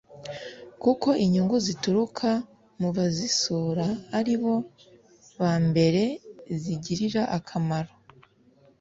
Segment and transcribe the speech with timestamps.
[0.83, 2.29] kuko inyungu zituruka
[2.79, 4.53] mu bazisura aribo
[5.41, 6.03] ba mbere
[6.61, 7.93] zigirira akamaro